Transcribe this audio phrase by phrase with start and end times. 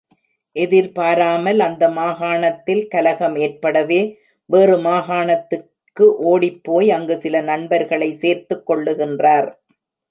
[0.55, 4.01] எதிர்பாராமல் அந்த மாகாணத்தில் கலகம் ஏற்படவே
[4.49, 9.49] வேறு மாகாணத்துக்கு ஓடிப்போய் அங்கு சில நண்பர்களை சேர்த்துக் கொள்ளுகின்றார்.